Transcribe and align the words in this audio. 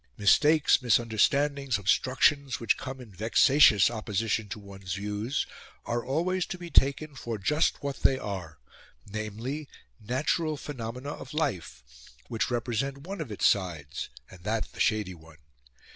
Mistakes, 0.17 0.81
misunderstandings, 0.81 1.77
obstructions, 1.77 2.59
which 2.59 2.75
come 2.75 2.99
in 2.99 3.11
vexatious 3.13 3.91
opposition 3.91 4.49
to 4.49 4.57
one's 4.57 4.95
views, 4.95 5.45
are 5.85 6.03
always 6.03 6.47
to 6.47 6.57
be 6.57 6.71
taken 6.71 7.13
for 7.13 7.37
just 7.37 7.83
what 7.83 7.97
they 7.97 8.17
are 8.17 8.57
namely, 9.05 9.69
natural 9.99 10.57
phenomena 10.57 11.09
of 11.11 11.35
life, 11.35 11.83
which 12.29 12.49
represent 12.49 12.97
one 13.05 13.21
of 13.21 13.31
its 13.31 13.45
sides, 13.45 14.09
and 14.27 14.43
that 14.43 14.71
the 14.71 14.79
shady 14.79 15.13
one. 15.13 15.37